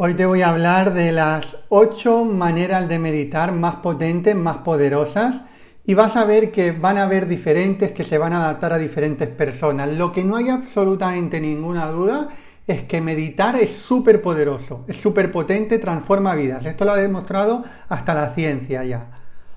[0.00, 5.40] Hoy te voy a hablar de las ocho maneras de meditar más potentes, más poderosas
[5.84, 8.78] y vas a ver que van a haber diferentes que se van a adaptar a
[8.78, 9.88] diferentes personas.
[9.88, 12.28] Lo que no hay absolutamente ninguna duda
[12.64, 16.64] es que meditar es súper poderoso, es súper potente, transforma vidas.
[16.64, 19.06] Esto lo ha demostrado hasta la ciencia ya.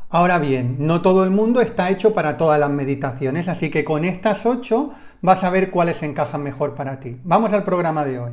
[0.10, 4.06] Ahora bien, no todo el mundo está hecho para todas las meditaciones, así que con
[4.06, 4.90] estas ocho
[5.22, 7.20] vas a ver cuáles encajan mejor para ti.
[7.24, 8.32] Vamos al programa de hoy.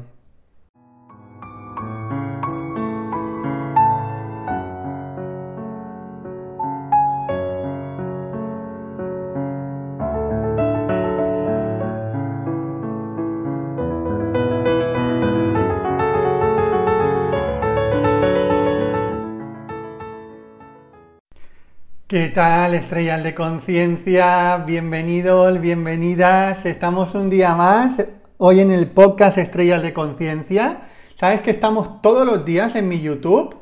[22.08, 24.64] ¿Qué tal, estrellas de conciencia?
[24.66, 26.64] Bienvenidos, bienvenidas.
[26.64, 28.02] Estamos un día más
[28.38, 30.84] hoy en el podcast Estrellas de Conciencia.
[31.16, 33.56] Sabes que estamos todos los días en mi YouTube,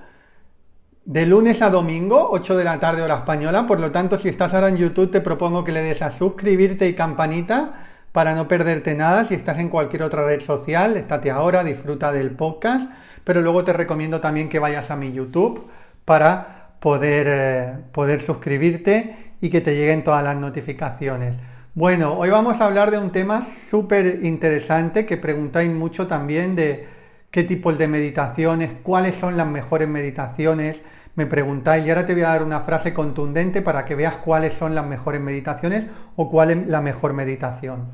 [1.05, 3.67] de lunes a domingo, 8 de la tarde hora española.
[3.67, 6.87] Por lo tanto, si estás ahora en YouTube, te propongo que le des a suscribirte
[6.87, 9.25] y campanita para no perderte nada.
[9.25, 12.89] Si estás en cualquier otra red social, estate ahora, disfruta del podcast.
[13.25, 15.67] Pero luego te recomiendo también que vayas a mi YouTube
[16.05, 21.35] para poder, eh, poder suscribirte y que te lleguen todas las notificaciones.
[21.75, 26.89] Bueno, hoy vamos a hablar de un tema súper interesante que preguntáis mucho también de
[27.31, 30.81] qué tipos de meditaciones, cuáles son las mejores meditaciones.
[31.17, 34.55] Me preguntáis y ahora te voy a dar una frase contundente para que veas cuáles
[34.55, 35.85] son las mejores meditaciones
[36.17, 37.89] o cuál es la mejor meditación.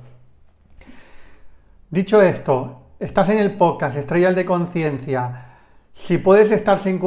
[1.91, 5.52] Dicho esto, estás en el podcast Estrellas de Conciencia
[5.95, 6.99] si puedes estar sin,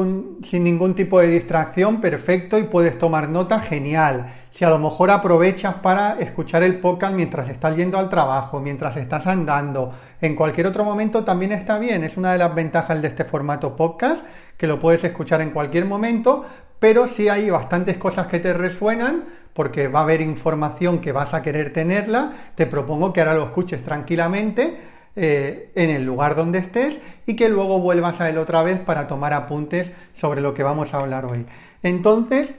[0.63, 4.33] ningún tipo de distracción, perfecto, y puedes tomar nota, genial.
[4.51, 8.95] Si a lo mejor aprovechas para escuchar el podcast mientras estás yendo al trabajo, mientras
[8.95, 12.03] estás andando, en cualquier otro momento también está bien.
[12.03, 14.23] Es una de las ventajas de este formato podcast,
[14.55, 16.45] que lo puedes escuchar en cualquier momento,
[16.79, 21.33] pero si hay bastantes cosas que te resuenan, porque va a haber información que vas
[21.33, 26.59] a querer tenerla, te propongo que ahora lo escuches tranquilamente eh, en el lugar donde
[26.59, 30.63] estés y que luego vuelvas a él otra vez para tomar apuntes sobre lo que
[30.63, 31.45] vamos a hablar hoy.
[31.83, 32.49] Entonces,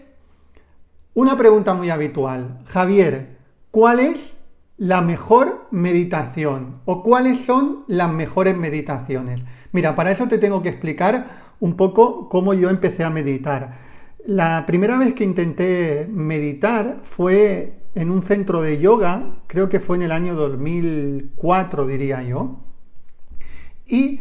[1.14, 2.58] una pregunta muy habitual.
[2.66, 3.36] Javier,
[3.70, 4.34] ¿cuál es
[4.78, 9.42] la mejor meditación o cuáles son las mejores meditaciones?
[9.72, 13.78] Mira, para eso te tengo que explicar un poco cómo yo empecé a meditar.
[14.26, 19.96] La primera vez que intenté meditar fue en un centro de yoga, creo que fue
[19.96, 22.60] en el año 2004, diría yo.
[23.86, 24.20] ¿Y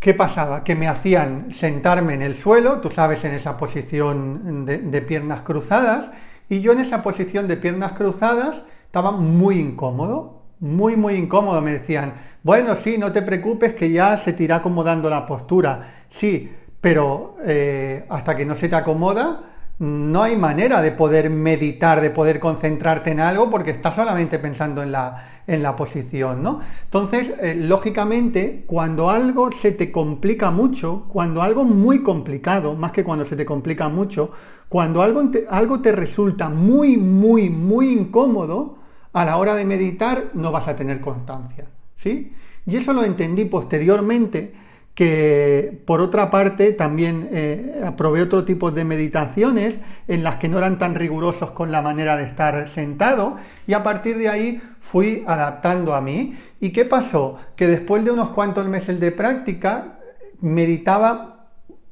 [0.00, 0.64] qué pasaba?
[0.64, 6.10] Que me hacían sentarme en el suelo, tú sabes, en esa posición de, piernas cruzadas,
[6.48, 11.60] y yo en esa posición de piernas cruzadas estaba muy incómodo, muy, muy incómodo.
[11.60, 16.06] Me decían, bueno, sí, no te preocupes que ya se te irá acomodando la postura.
[16.08, 19.49] Sí, pero eh, hasta que no se te acomoda,
[19.80, 24.82] no hay manera de poder meditar, de poder concentrarte en algo porque estás solamente pensando
[24.82, 26.60] en la, en la posición, ¿no?
[26.84, 33.04] Entonces, eh, lógicamente, cuando algo se te complica mucho, cuando algo muy complicado, más que
[33.04, 34.32] cuando se te complica mucho,
[34.68, 38.76] cuando algo te, algo te resulta muy, muy, muy incómodo,
[39.14, 41.64] a la hora de meditar no vas a tener constancia,
[41.96, 42.34] ¿sí?
[42.66, 44.52] Y eso lo entendí posteriormente
[44.94, 49.78] que por otra parte también eh, probé otro tipo de meditaciones
[50.08, 53.36] en las que no eran tan rigurosos con la manera de estar sentado
[53.66, 56.36] y a partir de ahí fui adaptando a mí.
[56.60, 57.38] ¿Y qué pasó?
[57.56, 59.98] Que después de unos cuantos meses de práctica
[60.40, 61.46] meditaba,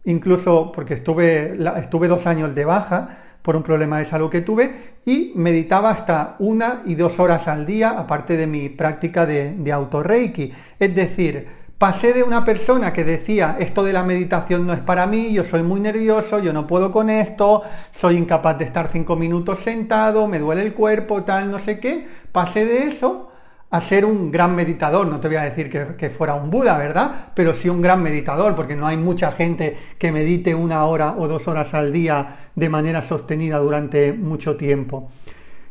[0.05, 4.99] incluso porque estuve, estuve dos años de baja, por un problema de salud que tuve
[5.07, 9.73] y meditaba hasta una y dos horas al día, aparte de mi práctica de, de
[9.73, 10.53] autorreiki.
[10.79, 11.47] Es decir,
[11.79, 15.45] Pasé de una persona que decía, esto de la meditación no es para mí, yo
[15.45, 17.63] soy muy nervioso, yo no puedo con esto,
[17.93, 22.09] soy incapaz de estar cinco minutos sentado, me duele el cuerpo, tal, no sé qué.
[22.33, 23.31] Pasé de eso
[23.71, 25.07] a ser un gran meditador.
[25.07, 27.27] No te voy a decir que, fuera un Buda, ¿verdad?
[27.35, 31.29] Pero sí un gran meditador, porque no hay mucha gente que medite una hora o
[31.29, 35.11] dos horas al día de manera sostenida durante mucho tiempo.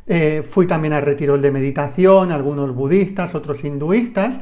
[0.05, 4.35] Eh, fui también a retiros de meditación, algunos budistas, otros hinduistas,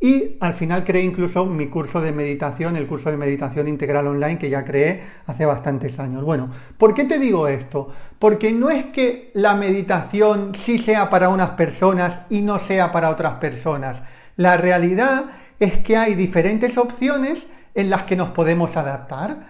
[0.00, 4.38] y al final creé incluso mi curso de meditación, el curso de meditación integral online
[4.38, 6.24] que ya creé hace bastantes años.
[6.24, 7.92] Bueno, ¿por qué te digo esto?
[8.18, 13.10] Porque no es que la meditación sí sea para unas personas y no sea para
[13.10, 14.00] otras personas.
[14.36, 15.26] La realidad
[15.58, 19.48] es que hay diferentes opciones en las que nos podemos adaptar.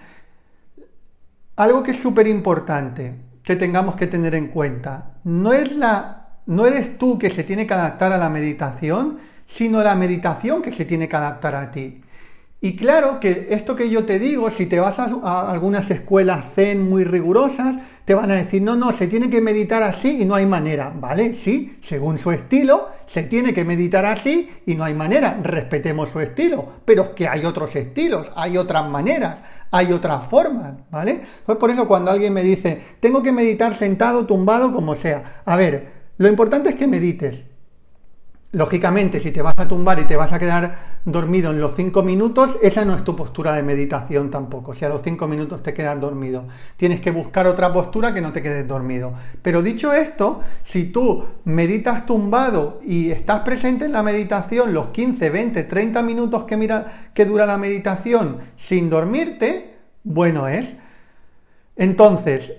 [1.55, 3.15] Algo que es súper importante
[3.45, 6.17] que tengamos que tener en cuenta, no es la
[6.47, 9.19] no eres tú que se tiene que adaptar a la meditación,
[9.51, 12.01] sino la meditación que se tiene que adaptar a ti.
[12.63, 16.89] Y claro que esto que yo te digo, si te vas a, algunas escuelas zen
[16.89, 20.35] muy rigurosas, te van a decir, no, no, se tiene que meditar así y no
[20.35, 20.93] hay manera.
[20.95, 21.35] ¿Vale?
[21.35, 25.41] Sí, según su estilo, se tiene que meditar así y no hay manera.
[25.43, 26.67] Respetemos su estilo.
[26.85, 29.39] Pero es que hay otros estilos, hay otras maneras,
[29.71, 30.75] hay otras formas.
[30.91, 31.23] ¿Vale?
[31.47, 35.41] Pues por eso cuando alguien me dice, tengo que meditar sentado, tumbado, como sea.
[35.47, 35.89] A ver,
[36.19, 37.50] lo importante es que medites.
[38.53, 42.03] Lógicamente, si te vas a tumbar y te vas a quedar dormido en los cinco
[42.03, 44.75] minutos, esa no es tu postura de meditación tampoco.
[44.75, 48.33] Si a los cinco minutos te quedas dormido, tienes que buscar otra postura que no
[48.33, 49.13] te quedes dormido.
[49.41, 55.31] Pero dicho esto, si tú meditas tumbado y estás presente en la meditación los 15,
[55.31, 60.67] 20, 30 minutos que, mira, que dura la meditación sin dormirte, bueno es.
[61.77, 62.53] Entonces,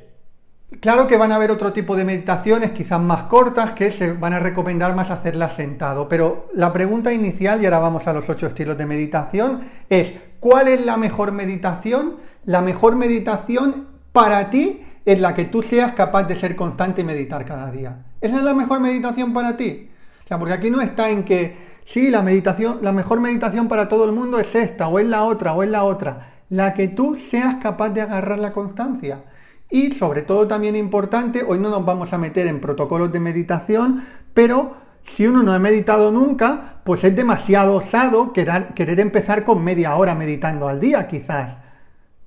[0.79, 4.33] Claro que van a haber otro tipo de meditaciones, quizás más cortas, que se van
[4.33, 8.47] a recomendar más hacerlas sentado, pero la pregunta inicial, y ahora vamos a los ocho
[8.47, 12.15] estilos de meditación, es ¿cuál es la mejor meditación?
[12.45, 17.03] La mejor meditación para ti es la que tú seas capaz de ser constante y
[17.03, 18.05] meditar cada día.
[18.21, 19.89] ¿Esa es la mejor meditación para ti?
[20.29, 24.05] O porque aquí no está en que, sí, la meditación, la mejor meditación para todo
[24.05, 26.31] el mundo es esta, o es la otra, o es la otra.
[26.49, 29.23] La que tú seas capaz de agarrar la constancia.
[29.71, 34.03] Y sobre todo también importante, hoy no nos vamos a meter en protocolos de meditación,
[34.33, 39.63] pero si uno no ha meditado nunca, pues es demasiado osado querer, querer empezar con
[39.63, 41.55] media hora meditando al día quizás.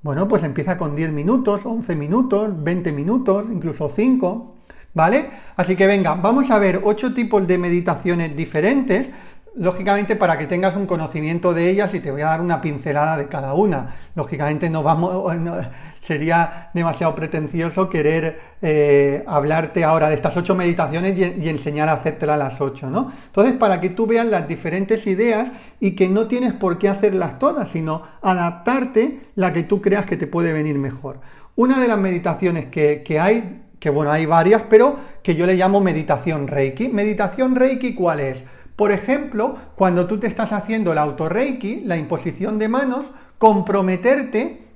[0.02, 4.56] Bueno, pues empieza con 10 minutos, 11 minutos, 20 minutos, incluso 5,
[4.94, 5.30] ¿vale?
[5.56, 9.08] Así que venga, vamos a ver 8 tipos de meditaciones diferentes,
[9.56, 13.16] lógicamente para que tengas un conocimiento de ellas y te voy a dar una pincelada
[13.16, 13.94] de cada una.
[14.14, 15.32] Lógicamente no vamos
[16.06, 22.38] sería demasiado pretencioso querer eh, hablarte ahora de estas ocho meditaciones y, enseñar a hacértelas
[22.38, 23.12] las ocho, ¿no?
[23.26, 25.48] Entonces, para que tú veas las diferentes ideas
[25.80, 30.18] y que no tienes por qué hacerlas todas, sino adaptarte la que tú creas que
[30.18, 31.20] te puede venir mejor.
[31.56, 35.54] Una de las meditaciones que, que hay, que bueno, hay varias, pero que yo le
[35.54, 36.88] llamo meditación Reiki.
[36.88, 38.44] Meditación Reiki, ¿cuál es?
[38.76, 43.06] Por ejemplo, cuando tú te estás haciendo el auto Reiki, la imposición de manos,
[43.38, 44.66] comprometerte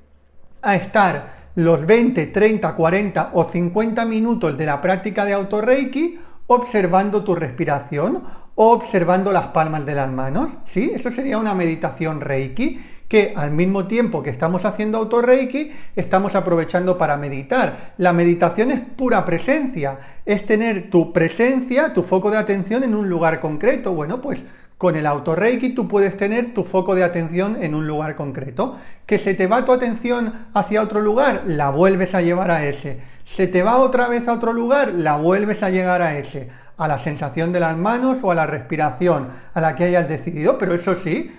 [0.62, 7.25] a estar los 20, 30, 40 o 50 minutos de la práctica de autorreiki observando
[7.25, 8.23] tu respiración
[8.55, 10.50] o observando las palmas de las manos.
[10.65, 10.93] ¿sí?
[10.95, 16.99] Eso sería una meditación reiki que al mismo tiempo que estamos haciendo autorreiki, estamos aprovechando
[16.99, 17.95] para meditar.
[17.97, 23.09] La meditación es pura presencia, es tener tu presencia, tu foco de atención en un
[23.09, 23.95] lugar concreto.
[23.95, 24.41] Bueno, pues
[24.77, 28.77] con el auto-reiki tú puedes tener tu foco de atención en un lugar concreto.
[29.07, 33.01] Que se te va tu atención hacia otro lugar, la vuelves a llevar a ese.
[33.25, 36.51] Se te va otra vez a otro lugar, la vuelves a llegar a ese.
[36.77, 40.59] A la sensación de las manos o a la respiración, a la que hayas decidido.
[40.59, 41.33] Pero eso sí,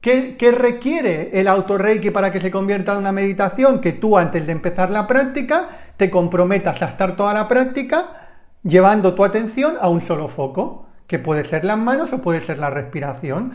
[0.00, 3.80] ¿qué, requiere el auto-reiki para que se convierta en una meditación?
[3.80, 8.28] Que tú antes de empezar la práctica te comprometas a estar toda la práctica
[8.62, 12.58] llevando tu atención a un solo foco que puede ser las manos o puede ser
[12.58, 13.54] la respiración,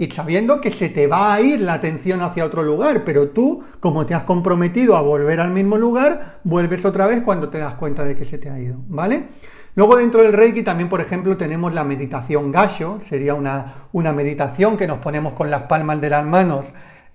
[0.00, 3.62] y sabiendo que se te va a ir la atención hacia otro lugar, pero tú,
[3.80, 7.74] como te has comprometido a volver al mismo lugar, vuelves otra vez cuando te das
[7.74, 9.28] cuenta de que se te ha ido, ¿vale?
[9.74, 14.76] Luego dentro del Reiki también, por ejemplo, tenemos la meditación Gasho, sería una, una meditación
[14.76, 16.66] que nos ponemos con las palmas de las manos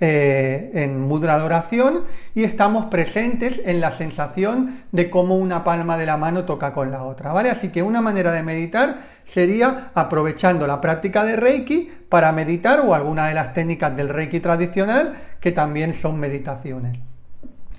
[0.02, 2.02] eh, en mudra de oración
[2.34, 6.92] y estamos presentes en la sensación de cómo una palma de la mano toca con
[6.92, 7.50] la otra, ¿vale?
[7.50, 12.94] Así que una manera de meditar sería aprovechando la práctica de Reiki para meditar o
[12.94, 17.00] alguna de las técnicas del Reiki tradicional que también son meditaciones.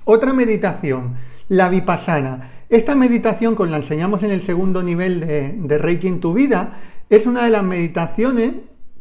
[0.04, 1.16] Otra meditación,
[1.48, 2.55] la vipassana.
[2.68, 6.80] Esta meditación, con la enseñamos en el segundo nivel de, de Reiki en tu vida,
[7.08, 8.54] es una de las meditaciones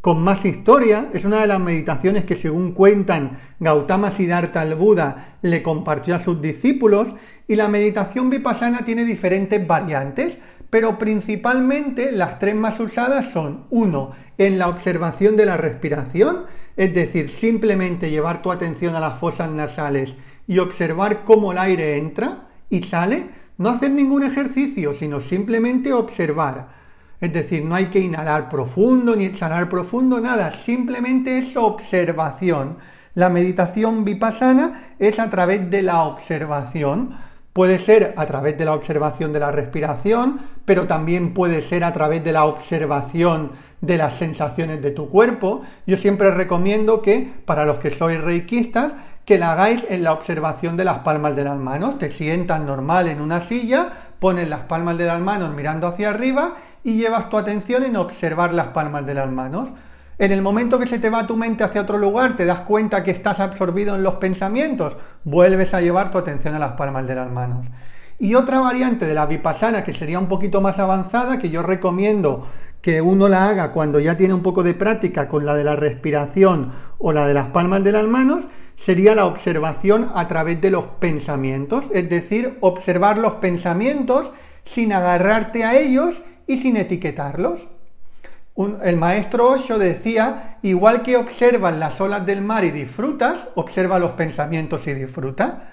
[0.06, 1.10] con más historia.
[1.14, 6.20] Es una de las meditaciones que, según cuentan Gautama Siddhartha el Buda, le compartió a
[6.20, 7.08] sus discípulos.
[7.48, 10.38] Y la meditación vipassana tiene diferentes variantes,
[10.70, 16.44] pero principalmente las tres más usadas son, uno, en la observación de la respiración,
[16.78, 20.14] es decir, simplemente llevar tu atención a las fosas nasales
[20.48, 26.68] y observar cómo el aire entra y sale, no hacer ningún ejercicio, sino simplemente observar.
[27.22, 32.78] Es decir, no hay que inhalar profundo ni exhalar profundo, nada, simplemente es observación.
[33.14, 37.16] La meditación vipassana es a través de la observación.
[37.54, 41.94] Puede ser a través de la observación de la respiración, pero también puede ser a
[41.94, 45.62] través de la observación de las sensaciones de tu cuerpo.
[45.88, 48.92] Yo siempre recomiendo que, para los que sois reikistas,
[49.26, 51.98] que la hagáis en la observación de las palmas de las manos.
[51.98, 53.90] Te sientas normal en una silla,
[54.20, 58.54] pones las palmas de las manos mirando hacia arriba y llevas tu atención en observar
[58.54, 59.70] las palmas de las manos.
[60.18, 63.04] En el momento que se te va tu mente hacia otro lugar, te das cuenta
[63.04, 67.16] que estás absorbido en los pensamientos, vuelves a llevar tu atención a las palmas de
[67.16, 67.66] las manos.
[68.18, 72.48] Y otra variante de la vipassana que sería un poquito más avanzada, que yo recomiendo
[72.82, 75.76] que uno la haga cuando ya tiene un poco de práctica con la de la
[75.76, 78.46] respiración o la de las palmas de las manos,
[78.78, 84.32] sería la observación a través de los pensamientos, es decir, observar los pensamientos
[84.66, 86.16] sin agarrarte a ellos
[86.48, 87.60] y sin etiquetarlos.
[88.84, 94.12] el maestro Osho decía, igual que observas las olas del mar y disfrutas, observa los
[94.12, 95.72] pensamientos y disfruta,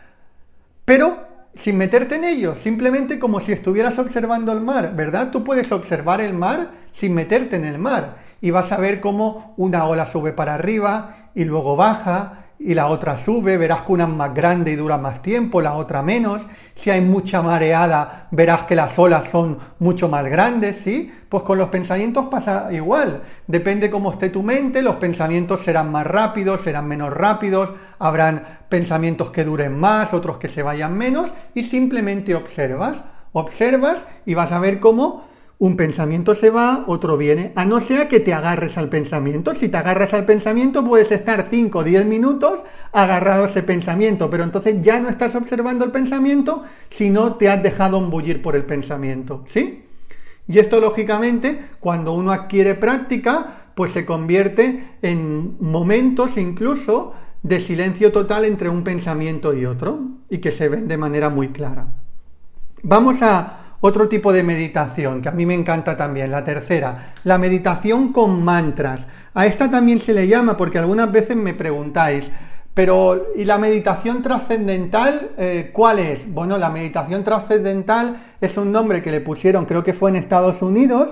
[0.85, 5.31] pero sin meterte en ellos, simplemente como si estuvieras observando el mar, ¿verdad?
[5.31, 9.55] Tú puedes observar el mar sin meterte en el mar y vas a ver cómo
[9.57, 14.05] una ola sube para arriba y luego baja y la otra sube, verás que una
[14.05, 16.43] es más grande y dura más tiempo, la otra menos.
[16.77, 21.13] Si hay mucha mareada, verás que las olas son mucho más grandes, ¿sí?
[21.29, 23.23] Pues con los pensamientos pasa igual.
[23.47, 29.31] Depende cómo esté tu mente, los pensamientos serán más rápidos, serán menos rápidos, habrán pensamientos
[29.31, 32.97] que duren más, otros que se vayan menos, y simplemente observas,
[33.33, 38.09] observas y vas a ver cómo un pensamiento se va, otro viene, a no ser
[38.09, 39.55] que te agarres al pensamiento.
[39.55, 44.29] Si te agarras al pensamiento puedes estar 5 o 10 minutos agarrado a ese pensamiento,
[44.29, 48.65] pero entonces ya no estás observando el pensamiento, sino te has dejado embullir por el
[48.65, 49.85] pensamiento, ¿sí?
[50.49, 58.13] Y esto lógicamente, cuando uno adquiere práctica, pues se convierte en momentos incluso de silencio
[58.13, 61.87] total entre un pensamiento y otro, y que se ven de manera muy clara.
[62.83, 67.37] Vamos a otro tipo de meditación que a mí me encanta también, la tercera, la
[67.37, 69.01] meditación con mantras.
[69.35, 72.25] A esta también se le llama porque algunas veces me preguntáis,
[72.75, 76.33] pero ¿y la meditación trascendental eh, cuál es?
[76.33, 80.63] Bueno, la meditación trascendental es un nombre que le pusieron, creo que fue en Estados
[80.63, 81.11] Unidos,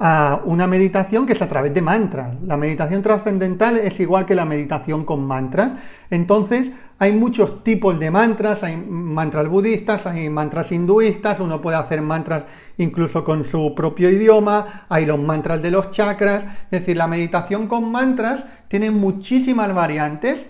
[0.00, 2.34] a una meditación que es a través de mantras.
[2.44, 5.72] La meditación trascendental es igual que la meditación con mantras.
[6.10, 6.68] Entonces,
[7.00, 12.44] hay muchos tipos de mantras, hay mantras budistas, hay mantras hinduistas, uno puede hacer mantras
[12.76, 17.68] incluso con su propio idioma, hay los mantras de los chakras, es decir, la meditación
[17.68, 20.44] con mantras tiene muchísimas variantes.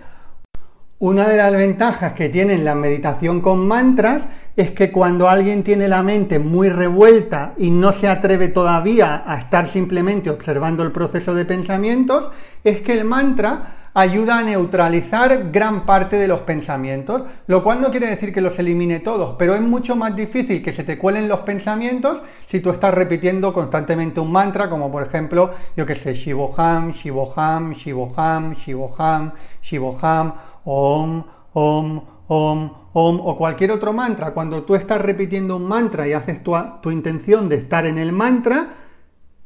[1.01, 4.23] Una de las ventajas que tiene la meditación con mantras
[4.57, 9.39] es que cuando alguien tiene la mente muy revuelta y no se atreve todavía a
[9.39, 12.31] estar simplemente observando el proceso de pensamientos,
[12.65, 17.91] es que el mantra ayuda a neutralizar gran parte de los pensamientos, lo cual no
[17.91, 21.27] quiere decir que los elimine todos, pero es mucho más difícil que se te cuelen
[21.27, 26.15] los pensamientos si tú estás repitiendo constantemente un mantra, como por ejemplo, yo que sé,
[26.15, 31.25] Shivoham, Shivoham, Shivoham, Shivoham, Shivoham, Om,
[31.55, 34.31] Om, Om, Om o cualquier otro mantra.
[34.31, 38.13] Cuando tú estás repitiendo un mantra y haces tu, tu intención de estar en el
[38.13, 38.69] mantra,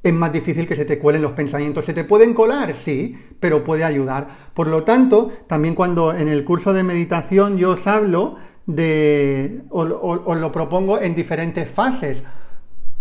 [0.03, 1.85] es más difícil que se te cuelen los pensamientos.
[1.85, 2.75] ¿Se te pueden colar?
[2.75, 4.27] Sí, pero puede ayudar.
[4.55, 9.89] Por lo tanto, también cuando en el curso de meditación yo os hablo de, os,
[9.89, 12.23] lo propongo en diferentes fases.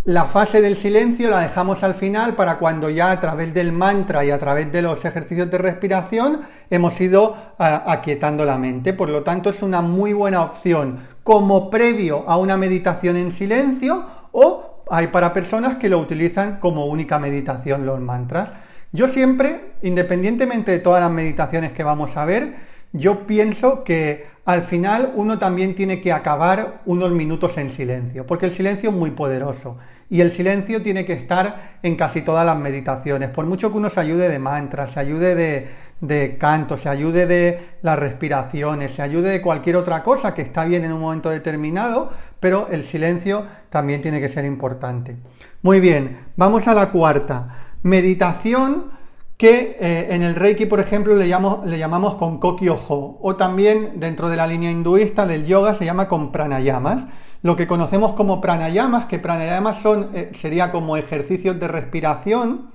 [0.03, 4.25] La fase del silencio la dejamos al final para cuando ya a través del mantra
[4.25, 6.41] y a través de los ejercicios de respiración
[6.71, 8.93] hemos ido aquietando la mente.
[8.93, 14.05] Por lo tanto, es una muy buena opción como previo a una meditación en silencio
[14.31, 18.49] o hay para personas que lo utilizan como única meditación los mantras.
[18.91, 22.55] Yo siempre, independientemente de todas las meditaciones que vamos a ver,
[22.91, 28.47] yo pienso que al final uno también tiene que acabar unos minutos en silencio, porque
[28.47, 29.77] el silencio es muy poderoso
[30.09, 33.89] y el silencio tiene que estar en casi todas las meditaciones, por mucho que uno
[33.89, 35.69] se ayude de mantras, se ayude de,
[36.01, 40.65] de canto, se ayude de las respiraciones, se ayude de cualquier otra cosa que está
[40.65, 45.15] bien en un momento determinado, pero el silencio también tiene que ser importante.
[45.61, 47.75] Muy bien, vamos a la cuarta.
[47.83, 48.99] Meditación
[49.37, 53.99] que eh, en el Reiki, por ejemplo, le, le llamamos con Koki Ojo, o también
[53.99, 57.03] dentro de la línea hinduista del yoga se llama con pranayamas.
[57.43, 62.70] Lo que conocemos como pranayamas, que pranayamas son, eh, sería como ejercicios de respiración,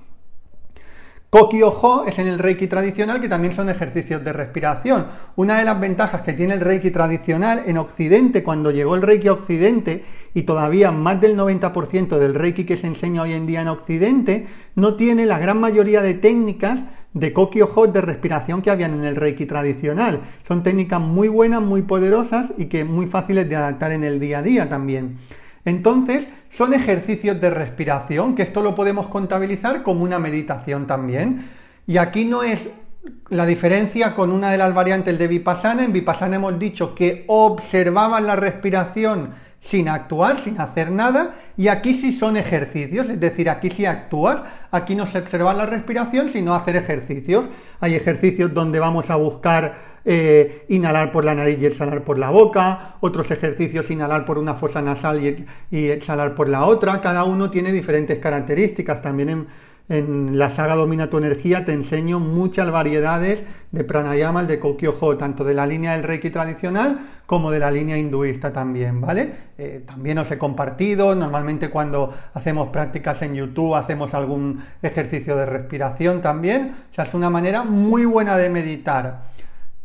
[1.37, 5.05] Koki Ojo es en el Reiki tradicional que también son ejercicios de respiración.
[5.35, 9.29] Una de las ventajas que tiene el Reiki tradicional en Occidente, cuando llegó el Reiki
[9.29, 10.03] Occidente,
[10.33, 14.47] y todavía más del 90% del Reiki que se enseña hoy en día en Occidente,
[14.73, 16.79] no tiene la gran mayoría de técnicas
[17.13, 20.21] de Koki Ojo de respiración que habían en el Reiki tradicional.
[20.47, 24.39] Son técnicas muy buenas, muy poderosas y que muy fáciles de adaptar en el día
[24.39, 25.17] a día también.
[25.67, 31.49] Entonces, son ejercicios de respiración, que esto lo podemos contabilizar como una meditación también.
[31.85, 32.69] Y aquí no es
[33.27, 35.83] la diferencia con una de las variantes de Vipassana.
[35.83, 41.95] En Vipassana hemos dicho que observaban la respiración sin actuar, sin hacer nada, y aquí
[41.95, 46.55] sí son ejercicios, es decir, aquí sí actúas, aquí no se observa la respiración, sino
[46.55, 47.45] hacer ejercicios.
[47.81, 52.29] Hay ejercicios donde vamos a buscar eh, inhalar por la nariz y exhalar por la
[52.29, 55.21] boca, otros ejercicios inhalar por una fosa nasal
[55.69, 59.01] y, exhalar por la otra, cada uno tiene diferentes características.
[59.01, 59.47] También
[59.89, 65.43] en, la saga Domina tu energía te enseño muchas variedades de pranayama de Kokyo tanto
[65.43, 69.33] de la línea del Reiki tradicional como de la línea hinduista también, ¿vale?
[69.57, 75.45] Eh, también os he compartido, normalmente cuando hacemos prácticas en YouTube hacemos algún ejercicio de
[75.45, 79.35] respiración también, o sea, es una manera muy buena de meditar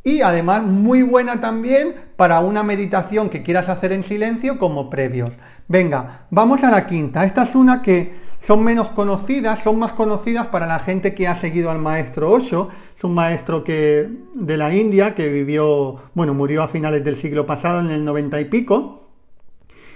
[0.05, 5.31] y además muy buena también para una meditación que quieras hacer en silencio como previos.
[5.69, 7.25] Venga, vamos a la quinta.
[7.25, 11.37] Esta es una que son menos conocidas, son más conocidas para la gente que ha
[11.37, 12.69] seguido al maestro Osho.
[12.97, 17.47] Es un maestro que, de la India que vivió, bueno, murió a finales del siglo
[17.47, 19.09] pasado, en el 90 y pico.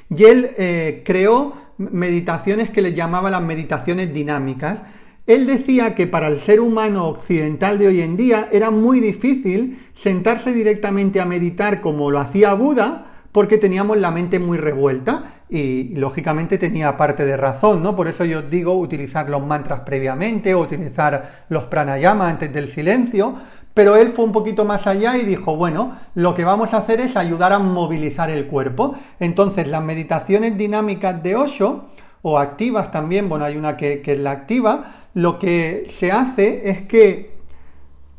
[0.08, 4.78] Y él eh, creó meditaciones que le llamaba las meditaciones dinámicas
[5.26, 9.78] él decía que para el ser humano occidental de hoy en día era muy difícil
[9.94, 15.94] sentarse directamente a meditar como lo hacía Buda porque teníamos la mente muy revuelta y,
[15.94, 17.94] lógicamente tenía parte de razón, ¿no?
[17.94, 23.34] Por eso yo digo utilizar los mantras previamente o utilizar los pranayama antes del silencio,
[23.74, 27.00] pero él fue un poquito más allá y dijo, bueno, lo que vamos a hacer
[27.00, 28.96] es ayudar a movilizar el cuerpo.
[29.20, 31.84] Entonces las meditaciones dinámicas de Osho
[32.28, 36.82] o activas también, bueno, hay una que, que la activa, lo que se hace es
[36.82, 37.30] que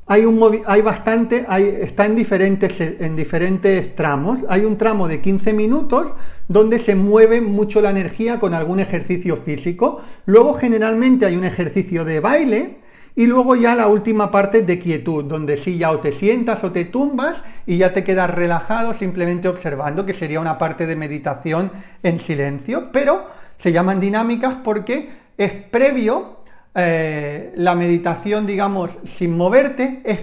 [0.06, 4.40] hay, un hay bastante, hay, está en diferentes, en diferentes tramos.
[4.48, 6.14] Hay un tramo de 15 minutos
[6.48, 10.00] donde se mueve mucho la energía con algún ejercicio físico.
[10.26, 12.78] Luego generalmente hay un ejercicio de baile
[13.14, 16.72] y luego ya la última parte de quietud, donde sí ya o te sientas o
[16.72, 21.72] te tumbas y ya te quedas relajado simplemente observando, que sería una parte de meditación
[22.04, 26.38] en silencio, pero se llaman dinámicas porque es previo
[26.76, 30.20] eh, la meditación, digamos, sin moverte, es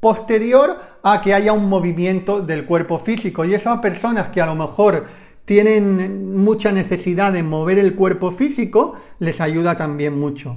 [0.00, 3.44] posterior a que haya un movimiento del cuerpo físico.
[3.44, 5.06] Y esas personas que a lo mejor
[5.46, 10.56] tienen mucha necesidad de mover el cuerpo físico, les ayuda también mucho.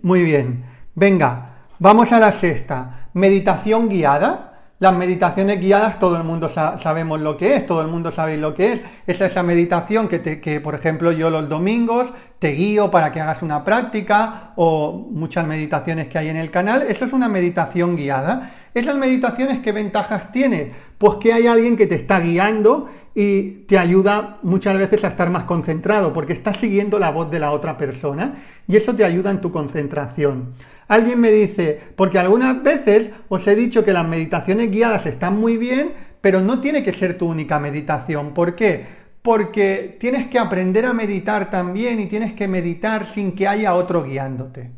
[0.00, 3.08] Muy bien, venga, vamos a la sexta.
[3.12, 4.51] Meditación guiada.
[4.82, 8.52] Las meditaciones guiadas todo el mundo sabemos lo que es, todo el mundo sabe lo
[8.52, 8.80] que es.
[9.06, 12.08] Es esa meditación que, que, por ejemplo, yo los domingos
[12.40, 16.82] te guío para que hagas una práctica o muchas meditaciones que hay en el canal.
[16.82, 18.54] Eso es una meditación guiada.
[18.74, 20.72] Esas meditaciones, ¿qué ventajas tiene?
[20.98, 25.30] Pues que hay alguien que te está guiando y te ayuda muchas veces a estar
[25.30, 29.30] más concentrado porque estás siguiendo la voz de la otra persona y eso te ayuda
[29.30, 30.54] en tu concentración.
[30.88, 35.56] Alguien me dice, porque algunas veces os he dicho que las meditaciones guiadas están muy
[35.56, 38.34] bien, pero no tiene que ser tu única meditación.
[38.34, 38.86] ¿Por qué?
[39.22, 44.04] Porque tienes que aprender a meditar también y tienes que meditar sin que haya otro
[44.04, 44.70] guiándote.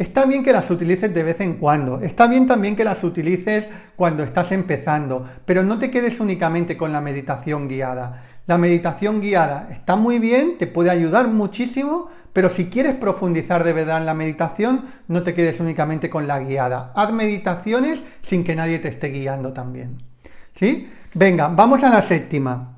[0.00, 3.66] Está bien que las utilices de vez en cuando, está bien también que las utilices
[3.96, 8.24] cuando estás empezando, pero no te quedes únicamente con la meditación guiada.
[8.50, 13.72] La meditación guiada está muy bien, te puede ayudar muchísimo, pero si quieres profundizar de
[13.72, 16.90] verdad en la meditación, no te quedes únicamente con la guiada.
[16.96, 19.98] Haz meditaciones sin que nadie te esté guiando también.
[20.56, 20.88] ¿Sí?
[21.14, 22.76] Venga, vamos a la séptima.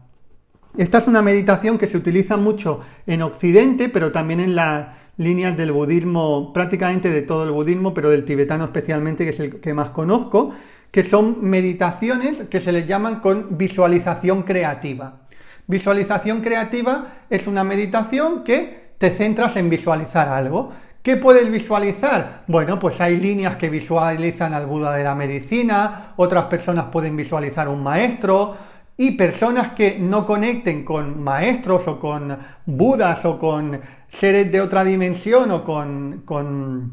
[0.76, 5.56] Esta es una meditación que se utiliza mucho en Occidente, pero también en las líneas
[5.56, 9.72] del budismo, prácticamente de todo el budismo, pero del tibetano especialmente, que es el que
[9.72, 10.52] más conozco,
[10.90, 15.21] que son meditaciones que se les llaman con visualización creativa.
[15.66, 20.72] Visualización creativa es una meditación que te centras en visualizar algo.
[21.02, 22.44] ¿Qué puedes visualizar?
[22.46, 27.68] Bueno, pues hay líneas que visualizan al Buda de la medicina, otras personas pueden visualizar
[27.68, 28.56] un maestro
[28.96, 34.84] y personas que no conecten con maestros o con budas o con seres de otra
[34.84, 36.92] dimensión o con, con,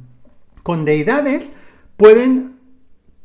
[0.63, 1.49] con deidades
[1.97, 2.58] pueden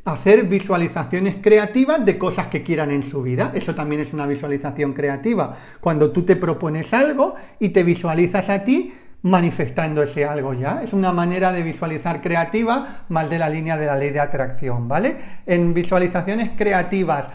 [0.04, 3.52] hacer visualizaciones creativas de cosas que quieran en su vida.
[3.54, 5.56] Eso también es una visualización creativa.
[5.80, 10.82] Cuando tú te propones algo y te visualizas a ti manifestando ese algo ya.
[10.82, 14.86] Es una manera de visualizar creativa más de la línea de la ley de atracción,
[14.86, 15.16] ¿vale?
[15.46, 17.28] En visualizaciones creativas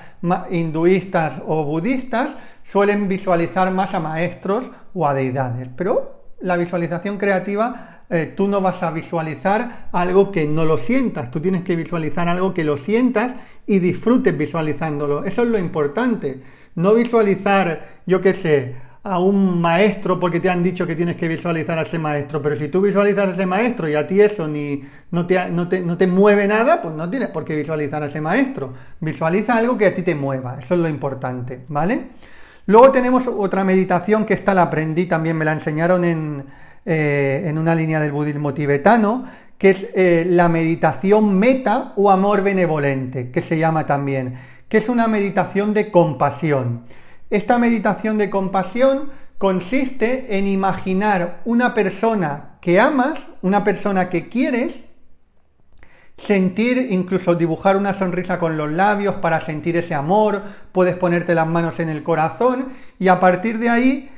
[0.52, 2.30] hinduistas o budistas
[2.64, 8.60] suelen visualizar más a maestros o a deidades, pero la visualización creativa eh, tú no
[8.62, 12.78] vas a visualizar algo que no lo sientas, tú tienes que visualizar algo que lo
[12.78, 13.34] sientas
[13.68, 15.26] y disfrutes visualizándolo.
[15.26, 16.42] Eso es lo importante.
[16.76, 21.28] No visualizar, yo qué sé, a un maestro porque te han dicho que tienes que
[21.28, 24.48] visualizar a ese maestro, pero si tú visualizas a ese maestro y a ti eso
[24.48, 28.04] ni, no, te, no, te, no te mueve nada, pues no tienes por qué visualizar
[28.04, 28.74] a ese maestro.
[29.00, 32.08] Visualiza algo que a ti te mueva, eso es lo importante, ¿vale?
[32.66, 36.44] Luego tenemos otra meditación que esta la aprendí, también me la enseñaron en,
[36.86, 39.26] eh, en una línea del budismo tibetano,
[39.58, 44.40] que es eh, la meditación meta o amor benevolente, que se llama también,
[44.70, 46.86] que es una meditación de compasión.
[47.30, 54.74] Esta meditación de compasión consiste en imaginar una persona que amas, una persona que quieres,
[56.18, 61.48] sentir, incluso dibujar una sonrisa con los labios para sentir ese amor, puedes ponerte las
[61.48, 64.10] manos en el corazón y a partir de ahí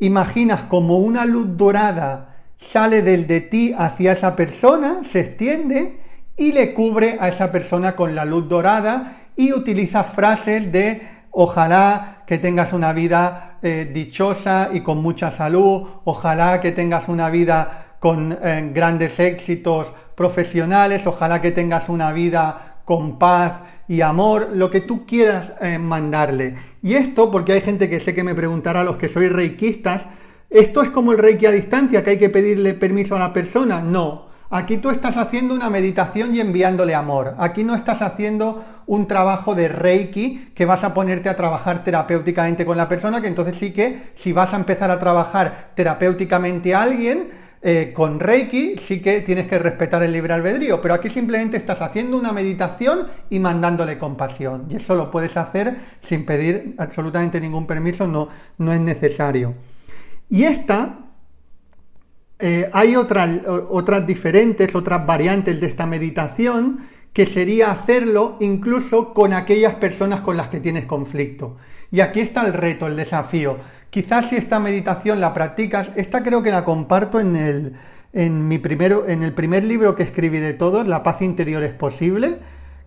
[0.00, 6.00] imaginas como una luz dorada sale del de ti hacia esa persona, se extiende
[6.36, 12.22] y le cubre a esa persona con la luz dorada y utiliza frases de ojalá
[12.26, 17.96] que tengas una vida eh, dichosa y con mucha salud, ojalá que tengas una vida
[17.98, 23.52] con eh, grandes éxitos profesionales, ojalá que tengas una vida con paz
[23.90, 26.54] y amor, lo que tú quieras eh, mandarle.
[26.82, 30.06] Y esto, porque hay gente que sé que me preguntará, los que sois reikistas,
[30.50, 33.80] ¿Esto es como el reiki a distancia, que hay que pedirle permiso a la persona?
[33.80, 34.26] No.
[34.50, 37.36] Aquí tú estás haciendo una meditación y enviándole amor.
[37.38, 42.66] Aquí no estás haciendo un trabajo de reiki que vas a ponerte a trabajar terapéuticamente
[42.66, 46.82] con la persona, que entonces sí que si vas a empezar a trabajar terapéuticamente a
[46.82, 47.28] alguien,
[47.62, 51.82] eh, con Reiki sí que tienes que respetar el libre albedrío, pero aquí simplemente estás
[51.82, 54.66] haciendo una meditación y mandándole compasión.
[54.70, 59.54] Y eso lo puedes hacer sin pedir absolutamente ningún permiso, no, no es necesario.
[60.30, 61.00] Y esta,
[62.38, 63.28] eh, hay otras,
[63.68, 70.36] otras diferentes, otras variantes de esta meditación, que sería hacerlo incluso con aquellas personas con
[70.36, 71.56] las que tienes conflicto.
[71.90, 73.58] Y aquí está el reto, el desafío.
[73.90, 77.74] Quizás si esta meditación la practicas, esta creo que la comparto en el,
[78.12, 81.74] en mi primero, en el primer libro que escribí de todos, La paz interior es
[81.74, 82.38] posible.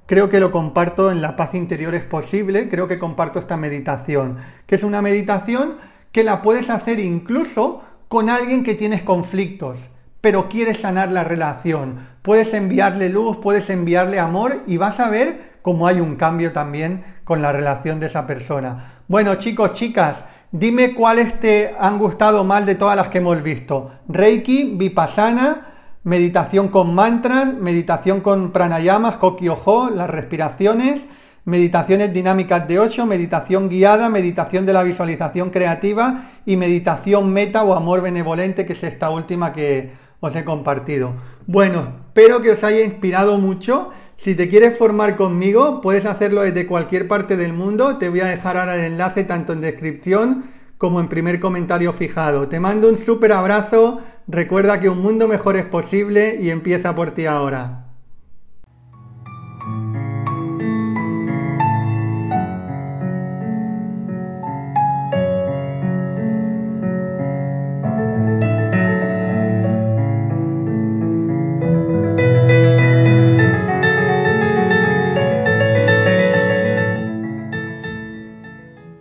[0.05, 4.37] Creo que lo comparto en La paz interior es posible, creo que comparto esta meditación,
[4.65, 5.75] que es una meditación
[6.11, 9.77] que la puedes hacer incluso con alguien que tienes conflictos,
[10.21, 12.07] pero quieres sanar la relación.
[12.21, 17.03] Puedes enviarle luz, puedes enviarle amor y vas a ver cómo hay un cambio también
[17.23, 19.01] con la relación de esa persona.
[19.07, 23.91] Bueno, chicos, chicas, dime cuáles te han gustado más de todas las que hemos visto.
[24.07, 31.01] Reiki, Vipassana, meditación con mantras, meditación con pranayamas, kokyoho, las respiraciones,
[31.45, 37.73] meditaciones dinámicas de 8, meditación guiada, meditación de la visualización creativa y meditación meta o
[37.73, 41.15] amor benevolente, que es esta última que os he compartido.
[41.47, 43.89] Bueno, espero que os haya inspirado mucho.
[44.23, 47.97] Si te quieres formar conmigo, puedes hacerlo desde cualquier parte del mundo.
[47.97, 50.45] Te voy a dejar ahora el enlace tanto en descripción
[50.77, 52.47] como en primer comentario fijado.
[52.47, 53.99] Te mando un súper abrazo.
[54.29, 57.82] Recuerda que un mundo mejor es posible y empieza por ti ahora.